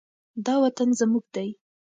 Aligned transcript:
دا 0.45 0.53
وطن 0.63 0.89
زموږ 0.99 1.25
دی. 1.35 1.47